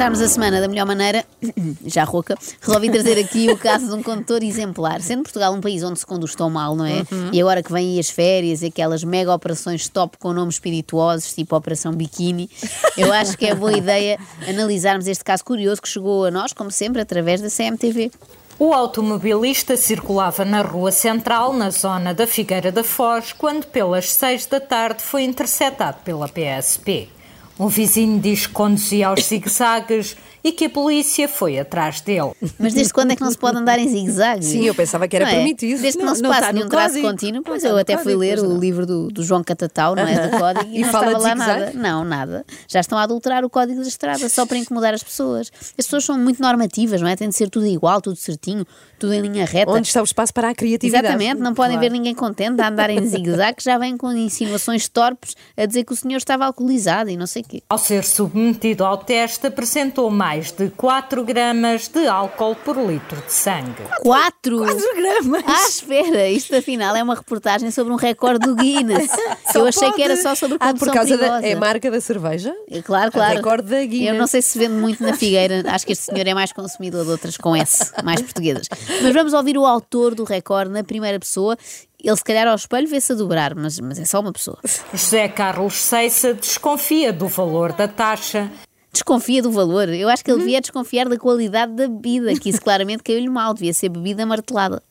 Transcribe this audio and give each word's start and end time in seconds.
começarmos 0.00 0.22
a 0.22 0.28
semana 0.28 0.62
da 0.62 0.66
melhor 0.66 0.86
maneira, 0.86 1.26
já 1.84 2.04
rouca, 2.04 2.34
resolvi 2.62 2.88
trazer 2.88 3.18
aqui 3.18 3.50
o 3.50 3.58
caso 3.58 3.86
de 3.88 3.92
um 3.92 4.02
condutor 4.02 4.42
exemplar. 4.42 5.02
Sendo 5.02 5.24
Portugal 5.24 5.52
um 5.52 5.60
país 5.60 5.82
onde 5.82 5.98
se 5.98 6.06
conduz 6.06 6.34
tão 6.34 6.48
mal, 6.48 6.74
não 6.74 6.86
é? 6.86 7.04
Uhum. 7.12 7.28
E 7.30 7.38
agora 7.38 7.62
que 7.62 7.70
vêm 7.70 8.00
as 8.00 8.08
férias 8.08 8.62
e 8.62 8.68
aquelas 8.68 9.04
mega 9.04 9.30
operações 9.30 9.90
top 9.90 10.16
com 10.16 10.32
nomes 10.32 10.54
espirituosos, 10.54 11.34
tipo 11.34 11.54
Operação 11.54 11.92
Biquíni, 11.92 12.48
eu 12.96 13.12
acho 13.12 13.36
que 13.36 13.44
é 13.44 13.54
boa 13.54 13.76
ideia 13.76 14.18
analisarmos 14.48 15.06
este 15.06 15.22
caso 15.22 15.44
curioso 15.44 15.82
que 15.82 15.88
chegou 15.88 16.24
a 16.24 16.30
nós, 16.30 16.54
como 16.54 16.70
sempre, 16.70 17.02
através 17.02 17.42
da 17.42 17.50
CMTV. 17.50 18.10
O 18.58 18.72
automobilista 18.72 19.76
circulava 19.76 20.46
na 20.46 20.62
rua 20.62 20.92
central, 20.92 21.52
na 21.52 21.68
zona 21.68 22.14
da 22.14 22.26
Figueira 22.26 22.72
da 22.72 22.82
Foz, 22.82 23.34
quando 23.34 23.66
pelas 23.66 24.10
seis 24.10 24.46
da 24.46 24.60
tarde 24.60 25.02
foi 25.02 25.24
interceptado 25.24 25.98
pela 26.02 26.26
PSP. 26.26 27.19
Um 27.60 27.68
vizinho 27.68 28.18
diz 28.18 28.46
que 28.46 28.54
conduzia 28.54 29.08
aos 29.08 29.22
zigue-zagues 29.22 30.16
e 30.42 30.52
que 30.52 30.64
a 30.66 30.70
polícia 30.70 31.28
foi 31.28 31.58
atrás 31.58 32.00
dele. 32.00 32.32
Mas 32.58 32.72
desde 32.74 32.92
quando 32.92 33.10
é 33.12 33.16
que 33.16 33.22
não 33.22 33.30
se 33.30 33.38
pode 33.38 33.58
andar 33.58 33.78
em 33.78 33.88
zigue-zague? 33.88 34.44
Sim, 34.44 34.64
eu 34.64 34.74
pensava 34.74 35.06
que 35.06 35.16
era 35.16 35.24
Não 35.26 35.32
é? 35.32 35.34
permitido. 35.36 35.80
Desde 35.80 35.98
que 35.98 36.04
não, 36.04 36.10
Não, 36.14 36.14
se 36.16 36.22
está 36.22 36.46
no 36.48 36.52
nenhum 36.58 36.68
traço 36.68 36.88
código. 36.94 37.08
contínuo, 37.08 37.42
pois 37.42 37.58
está 37.62 37.68
eu 37.68 37.78
até 37.78 37.98
fui 37.98 38.14
ler 38.16 38.38
o 38.40 38.56
livro 38.58 38.86
do, 38.86 39.08
do 39.08 39.22
João 39.22 39.42
Catatau, 39.44 39.94
não 39.94 40.06
é? 40.06 40.28
Do 40.28 40.36
código, 40.38 40.66
e, 40.70 40.78
E 40.78 40.82
não 40.82 40.88
fala 40.90 41.06
estava 41.12 41.24
lá 41.28 41.34
nada. 41.34 41.72
Não, 41.74 42.04
nada. 42.04 42.44
Já 42.68 42.80
estão 42.80 42.96
a 42.98 43.02
adulterar 43.02 43.44
o 43.44 43.50
código 43.50 43.80
da 43.82 43.88
estrada 43.88 44.28
só 44.28 44.46
para 44.46 44.56
incomodar 44.56 44.94
as 44.94 45.02
pessoas. 45.02 45.50
As 45.78 45.84
pessoas 45.86 46.04
são 46.04 46.18
muito 46.18 46.40
normativas, 46.40 47.00
não 47.00 47.08
é? 47.08 47.16
Tem 47.16 47.28
de 47.28 47.34
ser 47.36 47.50
tudo 47.50 47.66
igual, 47.66 48.00
tudo 48.00 48.16
certinho, 48.16 48.64
tudo 48.98 49.12
em 49.12 49.20
linha 49.20 49.44
reta. 49.44 49.70
Onde 49.70 49.88
está 49.88 50.00
o 50.00 50.04
espaço 50.04 50.32
para 50.32 50.48
a 50.50 50.54
criatividade? 50.54 51.04
Exatamente, 51.06 51.40
não 51.40 51.54
podem 51.54 51.76
Claro. 51.76 51.80
ver 51.92 51.96
ninguém 51.98 52.14
contente 52.14 52.60
a 52.60 52.68
andar 52.68 52.88
em 52.90 53.04
zigue-zague, 53.06 53.56
que 53.58 53.64
já 53.64 53.76
vem 53.78 53.96
com 53.96 54.10
insinuações 54.12 54.88
torpes 54.88 55.34
a 55.56 55.66
dizer 55.66 55.84
que 55.84 55.92
o 55.92 55.96
senhor 55.96 56.16
estava 56.18 56.44
alcoolizado 56.46 57.10
e 57.10 57.16
não 57.16 57.26
sei 57.26 57.42
o 57.42 57.44
quê. 57.44 57.62
Ao 57.68 57.78
ser 57.78 58.04
submetido 58.04 58.84
ao 58.84 58.96
teste, 58.98 59.46
apresentou 59.46 60.10
mais 60.10 60.29
de 60.38 60.70
4 60.70 61.24
gramas 61.24 61.88
de 61.88 62.06
álcool 62.06 62.54
por 62.56 62.76
litro 62.76 63.20
de 63.26 63.32
sangue. 63.32 63.82
Quatro? 64.02 64.58
4 64.58 64.76
gramas. 64.96 65.42
Ah, 65.46 65.68
espera, 65.68 66.28
isto 66.28 66.54
afinal 66.54 66.94
é 66.94 67.02
uma 67.02 67.14
reportagem 67.16 67.70
sobre 67.70 67.92
um 67.92 67.96
recorde 67.96 68.46
do 68.46 68.54
Guinness. 68.54 69.10
Eu 69.54 69.66
achei 69.66 69.90
que 69.92 70.02
era 70.02 70.16
só 70.16 70.34
sobre 70.34 70.56
Ah, 70.60 70.68
condução 70.68 70.88
por 70.88 70.94
causa 70.94 71.18
perigosa. 71.18 71.40
da 71.42 71.48
é 71.48 71.52
a 71.52 71.58
marca 71.58 71.90
da 71.90 72.00
cerveja? 72.00 72.54
É 72.70 72.80
Claro, 72.80 73.10
claro. 73.12 73.36
recorde 73.36 73.68
da 73.68 73.84
Guinness. 73.84 74.08
Eu 74.08 74.14
não 74.14 74.26
sei 74.26 74.40
se 74.42 74.58
vende 74.58 74.74
muito 74.74 75.02
na 75.02 75.14
Figueira. 75.14 75.62
Acho 75.66 75.84
que 75.84 75.92
este 75.92 76.04
senhor 76.04 76.26
é 76.26 76.32
mais 76.34 76.52
consumidor 76.52 77.04
de 77.04 77.10
outras 77.10 77.36
com 77.36 77.54
S, 77.56 77.92
mais 78.04 78.22
portuguesas. 78.22 78.68
Mas 79.02 79.12
vamos 79.12 79.32
ouvir 79.32 79.58
o 79.58 79.66
autor 79.66 80.14
do 80.14 80.24
recorde 80.24 80.70
na 80.70 80.84
primeira 80.84 81.18
pessoa. 81.18 81.56
Ele, 82.02 82.16
se 82.16 82.24
calhar, 82.24 82.48
ao 82.48 82.54
espelho 82.54 82.88
vê-se 82.88 83.12
a 83.12 83.14
dobrar, 83.14 83.54
mas, 83.54 83.78
mas 83.78 83.98
é 83.98 84.06
só 84.06 84.20
uma 84.20 84.32
pessoa. 84.32 84.58
José 84.94 85.28
Carlos 85.28 85.74
Ceissa 85.74 86.32
desconfia 86.32 87.12
do 87.12 87.28
valor 87.28 87.72
da 87.72 87.86
taxa 87.86 88.50
Desconfia 88.92 89.40
do 89.42 89.50
valor. 89.52 89.88
Eu 89.88 90.08
acho 90.08 90.24
que 90.24 90.30
ele 90.30 90.38
Uhum. 90.38 90.44
devia 90.44 90.60
desconfiar 90.60 91.08
da 91.08 91.16
qualidade 91.16 91.72
da 91.74 91.86
bebida, 91.86 92.34
que 92.34 92.48
isso 92.50 92.60
claramente 92.60 93.02
caiu-lhe 93.02 93.28
mal. 93.28 93.54
Devia 93.54 93.72
ser 93.72 93.88
bebida 93.88 94.26
martelada. 94.26 94.82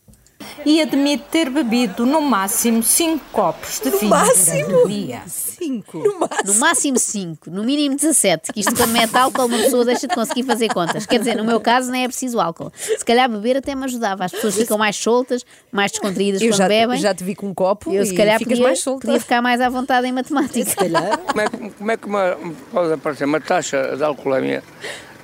E 0.65 0.81
admite 0.81 1.23
ter 1.31 1.49
bebido 1.49 2.05
no 2.05 2.21
máximo 2.21 2.83
5 2.83 3.25
copos 3.31 3.79
de 3.79 3.89
vinho 3.89 4.09
máximo? 4.09 4.67
durante 4.67 4.83
o 4.85 4.87
dia. 4.87 5.21
5. 5.25 5.97
No 5.97 6.19
máximo. 6.19 6.53
No 6.53 6.59
máximo 6.59 6.99
5, 6.99 7.49
no 7.51 7.63
mínimo 7.63 7.95
17, 7.95 8.53
que 8.53 8.59
isto 8.59 8.75
quando 8.75 8.91
mete 8.91 9.15
álcool 9.15 9.45
uma 9.45 9.57
pessoa 9.57 9.85
deixa 9.85 10.07
de 10.07 10.13
conseguir 10.15 10.43
fazer 10.43 10.67
contas. 10.73 11.05
Quer 11.05 11.19
dizer, 11.19 11.35
no 11.35 11.43
meu 11.43 11.59
caso 11.59 11.91
nem 11.91 12.03
é 12.03 12.07
preciso 12.07 12.39
álcool. 12.39 12.71
Se 12.75 13.03
calhar 13.05 13.29
beber 13.29 13.57
até 13.57 13.73
me 13.75 13.85
ajudava. 13.85 14.25
As 14.25 14.31
pessoas 14.31 14.55
ficam 14.55 14.77
mais 14.77 14.95
soltas, 14.95 15.45
mais 15.71 15.91
descontraídas 15.91 16.41
Eu 16.41 16.49
quando 16.49 16.57
já, 16.57 16.67
bebem. 16.67 16.99
já 16.99 17.13
te 17.13 17.23
vi 17.23 17.35
com 17.35 17.47
um 17.47 17.53
copo 17.53 17.91
Eu 17.93 18.03
e 18.03 18.05
se 18.05 18.15
calhar 18.15 18.37
ficas 18.37 18.53
podia, 18.53 18.63
mais 18.67 18.79
solta. 18.79 19.05
podia 19.07 19.19
ficar 19.19 19.41
mais 19.41 19.61
à 19.61 19.69
vontade 19.69 20.07
em 20.07 20.11
matemática. 20.11 20.75
Como 21.29 21.41
é, 21.41 21.47
que- 21.49 21.69
como 21.77 21.91
é 21.91 21.97
que 21.97 22.05
uma, 22.07 22.37
pode 22.71 22.93
aparecer 22.93 23.25
uma 23.25 23.39
taxa 23.39 23.95
de 23.95 24.03
alcoolemia 24.03 24.63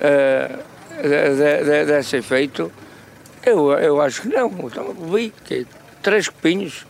eh, 0.00 0.50
de- 1.02 1.36
de- 1.36 1.64
de- 1.64 1.84
desse 1.86 2.16
efeito? 2.16 2.70
Eu, 3.46 3.70
eu 3.78 4.00
acho 4.00 4.22
que 4.22 4.28
não. 4.28 4.50
Então, 4.64 4.92
vi 4.92 5.32
que 5.44 5.64
três 6.02 6.28
copinhos 6.28 6.84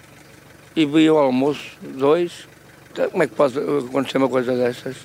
e 0.74 0.86
vi 0.86 1.10
o 1.10 1.18
almoço, 1.18 1.76
dois. 1.82 2.48
Então, 2.90 3.10
como 3.10 3.22
é 3.22 3.26
que 3.26 3.34
pode 3.34 3.58
acontecer 3.58 4.16
uma 4.16 4.28
coisa 4.28 4.56
dessas? 4.56 4.96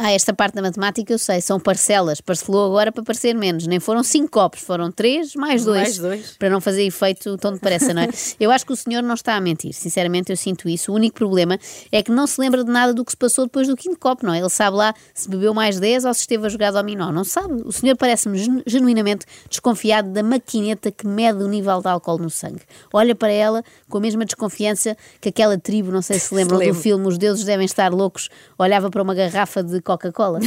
Ah, 0.00 0.12
esta 0.12 0.32
parte 0.32 0.54
da 0.54 0.62
matemática 0.62 1.12
eu 1.12 1.18
sei, 1.18 1.40
são 1.40 1.58
parcelas. 1.58 2.20
Parcelou 2.20 2.66
agora 2.66 2.92
para 2.92 3.02
parecer 3.02 3.34
menos. 3.34 3.66
Nem 3.66 3.80
foram 3.80 4.04
cinco 4.04 4.30
copos, 4.30 4.60
foram 4.60 4.92
três 4.92 5.34
mais 5.34 5.64
dois. 5.64 5.80
Mais 5.82 5.98
dois. 5.98 6.36
Para 6.38 6.48
não 6.48 6.60
fazer 6.60 6.84
efeito 6.84 7.36
tão 7.36 7.52
depressa, 7.52 7.92
não 7.92 8.02
é? 8.02 8.08
Eu 8.38 8.52
acho 8.52 8.64
que 8.64 8.72
o 8.72 8.76
senhor 8.76 9.02
não 9.02 9.14
está 9.14 9.34
a 9.34 9.40
mentir. 9.40 9.72
Sinceramente, 9.72 10.30
eu 10.30 10.36
sinto 10.36 10.68
isso. 10.68 10.92
O 10.92 10.94
único 10.94 11.16
problema 11.16 11.58
é 11.90 12.00
que 12.00 12.12
não 12.12 12.28
se 12.28 12.40
lembra 12.40 12.62
de 12.62 12.70
nada 12.70 12.94
do 12.94 13.04
que 13.04 13.10
se 13.10 13.16
passou 13.16 13.44
depois 13.46 13.66
do 13.66 13.76
quinto 13.76 13.98
copo, 13.98 14.24
não 14.24 14.32
é? 14.32 14.38
Ele 14.38 14.48
sabe 14.48 14.76
lá 14.76 14.94
se 15.12 15.28
bebeu 15.28 15.52
mais 15.52 15.80
10 15.80 16.04
ou 16.04 16.14
se 16.14 16.20
esteve 16.20 16.46
a 16.46 16.48
jogar 16.48 16.70
dominó. 16.70 17.10
Não 17.10 17.24
sabe. 17.24 17.60
O 17.64 17.72
senhor 17.72 17.96
parece-me 17.96 18.38
genu- 18.38 18.62
genuinamente 18.66 19.26
desconfiado 19.50 20.10
da 20.12 20.22
maquineta 20.22 20.92
que 20.92 21.06
mede 21.08 21.42
o 21.42 21.48
nível 21.48 21.80
de 21.80 21.88
álcool 21.88 22.18
no 22.18 22.30
sangue. 22.30 22.62
Olha 22.92 23.16
para 23.16 23.32
ela 23.32 23.64
com 23.88 23.98
a 23.98 24.00
mesma 24.00 24.24
desconfiança 24.24 24.96
que 25.20 25.28
aquela 25.30 25.58
tribo, 25.58 25.90
não 25.90 26.02
sei 26.02 26.20
se 26.20 26.28
se 26.28 26.34
lembram 26.36 26.58
do 26.60 26.74
filme 26.74 27.06
Os 27.08 27.18
Deuses 27.18 27.44
Devem 27.44 27.64
Estar 27.66 27.92
Loucos, 27.92 28.28
olhava 28.56 28.88
para 28.90 29.02
uma 29.02 29.14
garrafa 29.14 29.60
de 29.62 29.80
Coca-Cola. 29.88 30.38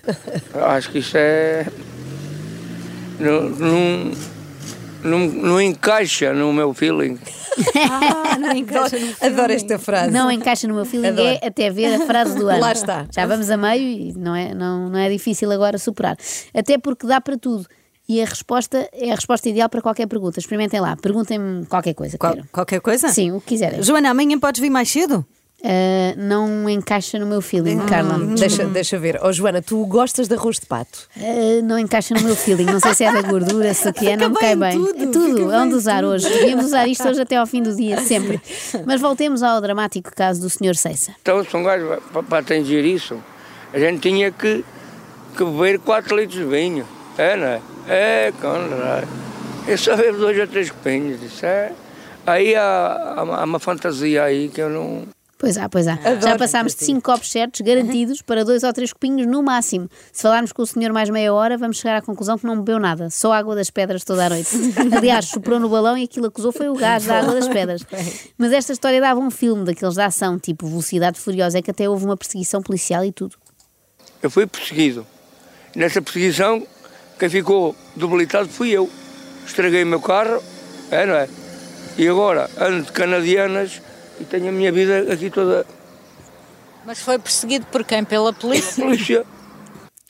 Acho 0.74 0.90
que 0.90 0.98
isso 1.00 1.14
é. 1.16 1.66
Não, 3.20 3.42
não, 3.50 4.10
não, 5.04 5.18
não 5.28 5.60
encaixa 5.60 6.32
no 6.32 6.52
meu 6.54 6.72
feeling. 6.72 7.18
Ah, 7.90 8.38
não 8.38 8.52
encaixa 8.56 8.96
no 8.98 9.14
Adoro 9.20 9.52
esta 9.52 9.78
frase. 9.78 10.10
Não 10.10 10.30
encaixa 10.30 10.66
no 10.66 10.74
meu 10.74 10.86
feeling, 10.86 11.08
Adoro. 11.08 11.38
é 11.42 11.46
até 11.46 11.68
ver 11.68 12.00
a 12.00 12.06
frase 12.06 12.34
do 12.38 12.48
ano. 12.48 12.60
Lá 12.60 12.72
está. 12.72 13.06
Já 13.14 13.26
vamos 13.26 13.50
a 13.50 13.58
meio 13.58 13.82
e 13.82 14.12
não 14.14 14.34
é, 14.34 14.54
não, 14.54 14.88
não 14.88 14.98
é 14.98 15.10
difícil 15.10 15.50
agora 15.52 15.76
superar. 15.76 16.16
Até 16.54 16.78
porque 16.78 17.06
dá 17.06 17.20
para 17.20 17.36
tudo. 17.36 17.66
E 18.08 18.22
a 18.22 18.24
resposta 18.24 18.88
é 18.94 19.12
a 19.12 19.14
resposta 19.16 19.50
ideal 19.50 19.68
para 19.68 19.82
qualquer 19.82 20.06
pergunta. 20.06 20.40
Experimentem 20.40 20.80
lá, 20.80 20.96
perguntem-me 20.96 21.66
qualquer 21.66 21.92
coisa. 21.92 22.16
Qual- 22.16 22.38
qualquer 22.50 22.80
coisa? 22.80 23.08
Sim, 23.08 23.32
o 23.32 23.40
que 23.42 23.48
quiserem. 23.48 23.82
Joana, 23.82 24.08
amanhã 24.08 24.38
podes 24.38 24.62
vir 24.62 24.70
mais 24.70 24.88
cedo? 24.90 25.26
Ah, 25.64 26.14
não 26.16 26.68
encaixa 26.68 27.18
no 27.18 27.26
meu 27.26 27.40
feeling, 27.42 27.78
Carla. 27.86 28.18
Deixa, 28.36 28.64
deixa 28.64 28.98
ver. 28.98 29.18
Oh, 29.22 29.32
Joana, 29.32 29.60
tu 29.60 29.84
gostas 29.86 30.28
de 30.28 30.34
arroz 30.34 30.58
de 30.60 30.66
pato? 30.66 31.08
Ah, 31.16 31.62
não 31.64 31.78
encaixa 31.78 32.14
no 32.14 32.22
meu 32.22 32.36
feeling. 32.36 32.64
Não 32.64 32.80
sei 32.80 32.94
se 32.94 33.04
é 33.04 33.12
da 33.12 33.22
gordura, 33.22 33.74
se 33.74 33.88
o 33.88 33.92
que 33.92 34.08
é, 34.08 34.16
não 34.16 34.28
me 34.28 34.34
bem 34.34 34.42
cai 34.42 34.56
bem. 34.56 34.72
tudo, 34.72 35.02
é 35.02 35.06
tudo, 35.06 35.52
é 35.52 35.58
onde 35.58 35.68
bem 35.68 35.74
usar 35.74 36.04
hoje. 36.04 36.28
Devíamos 36.28 36.66
usar 36.66 36.86
isto 36.86 37.08
hoje 37.08 37.20
até 37.20 37.36
ao 37.36 37.46
fim 37.46 37.62
do 37.62 37.74
dia, 37.74 38.00
sempre. 38.06 38.40
Mas 38.86 39.00
voltemos 39.00 39.42
ao 39.42 39.60
dramático 39.60 40.14
caso 40.14 40.40
do 40.40 40.48
Sr. 40.48 40.76
Seissa. 40.76 41.12
Então, 41.20 41.44
se 41.44 41.56
um 41.56 41.64
gajo 41.64 42.00
para, 42.28 42.38
atingir 42.38 42.84
isso, 42.84 43.18
a 43.72 43.78
gente 43.78 44.00
tinha 44.00 44.30
que, 44.30 44.64
que 45.36 45.44
beber 45.44 45.80
4 45.80 46.16
litros 46.16 46.38
de 46.38 46.44
vinho. 46.44 46.86
É, 47.16 47.36
não 47.36 47.46
é? 47.46 47.60
É, 47.88 48.32
caralho. 48.40 49.08
Eu 49.66 49.76
só 49.76 49.96
bebo 49.96 50.18
dois 50.18 50.38
ou 50.38 50.46
três 50.46 50.70
copinhos. 50.70 51.22
Isso 51.22 51.44
é. 51.44 51.72
Aí 52.26 52.54
há, 52.54 53.14
há 53.16 53.44
uma 53.44 53.58
fantasia 53.58 54.22
aí 54.22 54.48
que 54.48 54.60
eu 54.60 54.70
não. 54.70 55.02
Pois 55.38 55.56
há, 55.56 55.68
pois 55.68 55.86
há. 55.86 55.96
Já 56.20 56.36
passámos 56.36 56.74
de 56.74 56.84
5 56.84 57.00
copos 57.00 57.30
certos, 57.30 57.60
garantidos, 57.60 58.20
para 58.20 58.44
dois 58.44 58.64
ou 58.64 58.72
três 58.72 58.92
copinhos 58.92 59.24
no 59.24 59.40
máximo. 59.40 59.88
Se 60.12 60.22
falarmos 60.22 60.52
com 60.52 60.62
o 60.62 60.66
senhor 60.66 60.92
mais 60.92 61.08
meia 61.08 61.32
hora, 61.32 61.56
vamos 61.56 61.78
chegar 61.78 61.96
à 61.96 62.02
conclusão 62.02 62.36
que 62.36 62.44
não 62.44 62.56
bebeu 62.56 62.80
nada, 62.80 63.08
só 63.08 63.32
água 63.32 63.54
das 63.54 63.70
pedras 63.70 64.02
toda 64.02 64.26
a 64.26 64.30
noite. 64.30 64.50
Aliás, 64.96 65.26
soprou 65.26 65.60
no 65.60 65.68
balão 65.68 65.96
e 65.96 66.04
aquilo 66.04 66.24
que 66.24 66.30
acusou 66.30 66.50
foi 66.50 66.68
o 66.68 66.74
gás 66.74 67.06
da 67.06 67.20
água 67.20 67.34
das 67.34 67.46
pedras. 67.46 67.86
Mas 68.36 68.52
esta 68.52 68.72
história 68.72 69.00
dava 69.00 69.20
um 69.20 69.30
filme 69.30 69.64
daqueles 69.64 69.94
de 69.94 70.00
ação, 70.00 70.40
tipo 70.40 70.66
Velocidade 70.66 71.20
Furiosa, 71.20 71.58
é 71.58 71.62
que 71.62 71.70
até 71.70 71.88
houve 71.88 72.04
uma 72.04 72.16
perseguição 72.16 72.60
policial 72.60 73.04
e 73.04 73.12
tudo. 73.12 73.36
Eu 74.20 74.30
fui 74.30 74.44
perseguido. 74.44 75.06
Nessa 75.76 76.02
perseguição, 76.02 76.66
quem 77.16 77.28
ficou 77.28 77.76
debilitado 77.94 78.48
fui 78.48 78.70
eu. 78.70 78.90
Estraguei 79.46 79.84
o 79.84 79.86
meu 79.86 80.00
carro, 80.00 80.42
é, 80.90 81.06
não 81.06 81.14
é? 81.14 81.28
E 81.96 82.08
agora 82.08 82.50
ando 82.58 82.82
de 82.82 82.92
canadianas 82.92 83.80
e 84.20 84.24
tenho 84.24 84.48
a 84.48 84.52
minha 84.52 84.72
vida 84.72 85.12
aqui 85.12 85.30
toda. 85.30 85.66
Mas 86.84 87.00
foi 87.00 87.18
perseguido 87.18 87.66
por 87.66 87.84
quem? 87.84 88.04
Pela 88.04 88.32
polícia? 88.32 88.84
Polícia. 88.84 89.26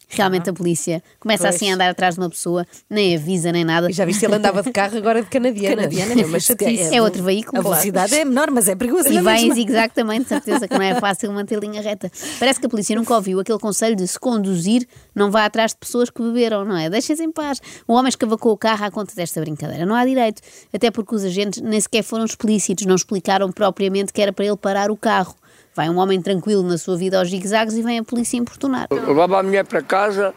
Realmente 0.09 0.49
a 0.49 0.53
polícia 0.53 1.03
começa 1.21 1.45
Pois. 1.45 1.55
assim 1.55 1.71
a 1.71 1.75
andar 1.75 1.91
atrás 1.91 2.15
de 2.15 2.21
uma 2.21 2.31
pessoa, 2.31 2.67
nem 2.89 3.15
avisa 3.15 3.53
nem 3.53 3.65
nada. 3.65 3.91
E 3.91 3.93
já 3.93 4.05
viste 4.05 4.25
ele 4.25 4.35
andava 4.35 4.63
de 4.63 4.73
carro 4.73 4.97
agora 4.97 5.23
de 5.23 5.29
canadiana. 5.29 5.77
Canadiana, 5.77 6.15
é 6.23 6.25
uma 6.25 6.41
chatice. 6.41 6.95
É 6.95 7.03
outro 7.03 7.23
veículo. 7.23 7.59
A 7.59 7.63
velocidade 7.63 8.15
é 8.15 8.25
menor, 8.25 8.51
mas 8.51 8.69
é 8.69 8.75
perigoso. 8.75 9.09
E 9.09 9.15
na 9.15 9.23
vai 9.23 9.41
em 9.41 9.53
zigue-zague 9.53 9.93
também, 9.95 10.23
de 10.23 10.29
certeza 10.29 10.67
que 10.67 10.75
não 10.75 10.83
é 10.83 10.95
fácil 10.99 11.31
manter 11.33 11.59
linha 11.59 11.83
reta. 11.83 12.11
Parece 12.39 12.59
que 12.59 12.67
a 12.67 12.69
polícia 12.69 12.97
nunca 12.97 13.15
ouviu 13.15 13.39
aquele 13.39 13.59
conselho 13.59 13.95
de 13.95 14.09
se 14.09 14.19
conduzir, 14.19 14.87
não 15.15 15.31
vá 15.31 15.45
atrás 15.45 15.73
de 15.73 15.79
pessoas 15.79 16.09
que 16.09 16.23
beberam, 16.23 16.65
não 16.65 16.77
é? 16.77 16.89
Deixem-se 16.89 17.23
em 17.23 17.31
paz. 17.31 17.61
O 17.87 17.93
homem 17.93 18.09
escavacou 18.09 18.53
o 18.53 18.57
carro 18.57 18.85
à 18.85 18.91
conta 18.91 19.15
desta 19.15 19.41
brincadeira. 19.41 19.85
Não 19.85 19.95
há 19.95 20.07
direito. 20.07 20.41
Até 20.73 20.91
porque 20.91 21.15
os 21.15 21.23
agentes 21.23 21.61
nem 21.61 21.81
sequer 21.81 22.03
foram 22.03 22.25
explícitos, 22.25 22.87
não 22.87 22.95
explicaram 22.95 23.53
propriamente 23.53 24.13
que 24.13 24.23
era 24.23 24.33
para 24.33 24.47
ele 24.47 24.57
parar 24.57 24.91
o 24.91 24.97
carro. 24.97 25.35
Vai 25.79 25.89
um 25.89 25.99
homem 25.99 26.21
tranquilo 26.21 26.65
na 26.65 26.77
sua 26.77 26.97
vida 26.97 27.21
aos 27.21 27.31
zigue-zagues 27.31 27.77
e 27.77 27.83
vem 27.83 28.01
a 28.01 28.03
polícia 28.03 28.37
importunar. 28.37 28.89
Eu 28.91 28.97
levava 29.07 29.39
a 29.39 29.43
mulher 29.45 29.65
para 29.65 29.81
casa 29.81 30.35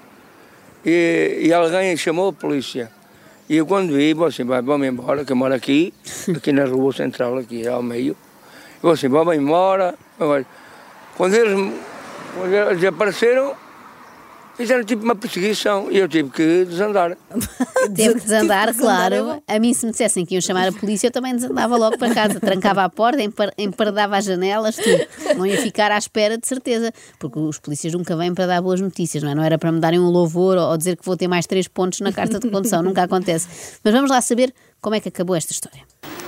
e, 0.86 1.40
e 1.46 1.52
alguém 1.52 1.98
chamou 1.98 2.30
a 2.30 2.34
polícia. 2.34 2.92
E 3.50 3.58
eu 3.58 3.66
quando 3.66 3.92
vi, 3.92 4.14
vou 4.14 4.28
assim, 4.28 4.44
vamos 4.44 4.86
embora, 4.86 5.26
que 5.26 5.32
eu 5.32 5.36
moro 5.36 5.52
aqui, 5.52 5.96
aqui 6.38 6.52
na 6.52 6.66
rua 6.66 6.94
central, 6.94 7.40
aqui 7.40 7.68
ao 7.68 7.82
meio. 7.82 8.12
Eu 8.12 8.18
vou 8.84 8.92
assim, 8.92 9.08
vamos 9.08 9.36
embora. 9.36 9.96
Quando 11.18 11.34
eles, 11.34 11.74
quando 12.36 12.54
eles 12.54 12.84
apareceram, 12.84 13.56
fizeram 14.56 14.84
tipo 14.84 15.04
uma 15.04 15.16
perseguição 15.16 15.92
e 15.92 15.98
eu 15.98 16.08
tive 16.08 16.30
que 16.30 16.66
desandar. 16.66 17.18
Teve 17.96 18.16
que 18.16 18.22
desandar, 18.22 18.68
Tive 18.68 18.76
que 18.76 18.76
desandar, 18.76 18.76
claro. 18.76 19.44
A 19.48 19.60
mim, 19.60 19.74
se 19.74 19.86
me 19.86 19.92
dissessem 19.92 20.26
que 20.26 20.36
iam 20.36 20.42
chamar 20.42 20.68
a 20.68 20.72
polícia, 20.72 21.08
eu 21.08 21.12
também 21.12 21.36
desandava 21.36 21.76
logo 21.78 21.98
para 21.98 22.14
casa. 22.14 22.40
Trancava 22.40 22.84
a 22.84 22.90
porta, 22.90 23.22
empar- 23.22 23.54
empardava 23.58 24.18
as 24.18 24.26
janelas, 24.26 24.76
tudo. 24.76 25.38
Não 25.38 25.46
ia 25.46 25.58
ficar 25.62 25.92
à 25.92 25.98
espera, 25.98 26.38
de 26.38 26.48
certeza. 26.48 26.92
Porque 27.20 27.40
os 27.40 27.60
polícias 27.60 27.94
nunca 27.94 28.16
vêm 28.16 28.34
para 28.34 28.46
dar 28.48 28.62
boas 28.62 28.80
notícias, 28.82 29.24
não 29.24 29.32
é? 29.32 29.36
Não 29.36 29.44
era 29.44 29.58
para 29.58 29.72
me 29.72 29.80
darem 29.80 30.00
um 30.00 30.10
louvor 30.10 30.58
ou 30.58 30.78
dizer 30.78 30.96
que 30.98 31.06
vou 31.06 31.18
ter 31.18 31.28
mais 31.28 31.46
três 31.48 31.68
pontos 31.68 32.00
na 32.02 32.12
carta 32.12 32.40
de 32.40 32.50
condução. 32.50 32.82
nunca 32.84 33.04
acontece. 33.04 33.48
Mas 33.84 33.94
vamos 33.94 34.10
lá 34.12 34.22
saber 34.22 34.54
como 34.80 34.96
é 34.96 35.00
que 35.00 35.10
acabou 35.10 35.36
esta 35.36 35.52
história. 35.52 35.82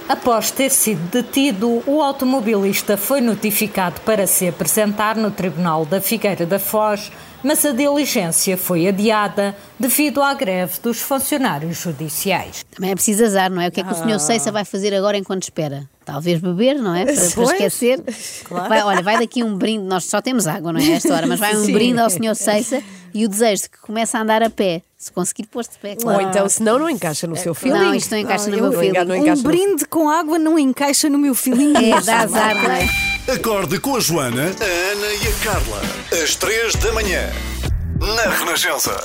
Após 0.07 0.51
ter 0.51 0.69
sido 0.69 0.99
detido, 1.09 1.81
o 1.87 2.01
automobilista 2.01 2.97
foi 2.97 3.21
notificado 3.21 4.01
para 4.01 4.27
se 4.27 4.47
apresentar 4.47 5.15
no 5.15 5.31
Tribunal 5.31 5.85
da 5.85 6.01
Figueira 6.01 6.45
da 6.45 6.59
Foz, 6.59 7.09
mas 7.43 7.65
a 7.65 7.71
diligência 7.71 8.57
foi 8.57 8.87
adiada 8.87 9.55
devido 9.79 10.21
à 10.21 10.33
greve 10.33 10.79
dos 10.81 10.99
funcionários 11.01 11.77
judiciais. 11.77 12.63
Também 12.73 12.91
é 12.91 12.95
preciso 12.95 13.23
azar, 13.25 13.51
não 13.51 13.61
é? 13.61 13.67
O 13.67 13.71
que 13.71 13.81
é 13.81 13.83
que 13.83 13.91
o 13.91 13.95
senhor 13.95 14.19
Seissa 14.19 14.51
vai 14.51 14.63
fazer 14.65 14.93
agora 14.93 15.17
enquanto 15.17 15.43
espera? 15.43 15.87
Talvez 16.05 16.39
beber, 16.41 16.75
não 16.75 16.93
é? 16.93 17.05
Para, 17.05 17.15
para 17.15 17.43
esquecer. 17.43 18.03
Vai, 18.49 18.81
olha, 18.83 19.01
vai 19.01 19.17
daqui 19.19 19.41
um 19.43 19.55
brinde, 19.55 19.85
nós 19.85 20.05
só 20.05 20.21
temos 20.21 20.47
água, 20.47 20.73
não 20.73 20.79
é? 20.79 20.91
Esta 20.91 21.13
hora, 21.13 21.25
mas 21.27 21.39
vai 21.39 21.55
um 21.55 21.63
Sim. 21.65 21.71
brinde 21.73 21.99
ao 21.99 22.09
senhor 22.09 22.35
Seissa 22.35 22.81
e 23.13 23.25
o 23.25 23.29
desejo 23.29 23.63
de 23.63 23.69
que 23.69 23.77
comece 23.79 24.17
a 24.17 24.21
andar 24.21 24.43
a 24.43 24.49
pé, 24.49 24.81
se 24.97 25.11
conseguir 25.11 25.45
pôr-se 25.47 25.71
de 25.71 25.77
pé, 25.77 25.91
Ou 25.91 25.97
claro. 25.97 26.21
então, 26.23 26.49
se 26.49 26.61
não, 26.61 26.77
não 26.79 26.89
encaixa 26.89 27.25
no 27.27 27.35
seu 27.37 27.53
feeling. 27.53 27.77
Não, 27.79 27.95
isto 27.95 28.11
não 28.11 28.17
encaixa 28.17 28.49
no 28.49 28.55
meu 28.57 28.65
não 28.65 28.71
feeling. 28.73 28.87
enga- 28.89 29.05
não 29.05 29.15
Um 29.15 29.21
encaixa 29.21 29.41
no- 29.43 29.47
brinde 29.49 29.85
com 29.85 30.09
água 30.09 30.37
não 30.39 30.59
encaixa 30.59 31.07
no 31.09 31.17
meu 31.17 31.33
feeling. 31.35 31.73
É, 31.77 32.01
dá 32.01 32.19
azar, 32.21 32.55
não 32.61 32.71
é? 32.71 32.87
Acorde 33.33 33.79
com 33.79 33.95
a 33.95 34.01
Joana, 34.01 34.43
a 34.59 34.91
Ana 34.91 34.92
e 35.13 35.27
a 35.27 35.31
Carla. 35.43 35.81
Às 36.23 36.35
três 36.35 36.73
da 36.75 36.91
manhã. 36.91 37.29
Na 37.99 38.29
Renascença. 38.31 38.97